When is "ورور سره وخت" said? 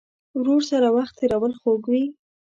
0.39-1.13